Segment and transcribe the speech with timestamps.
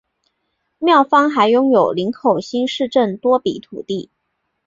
[0.79, 4.09] 庙方还拥有林口新市镇多笔土地。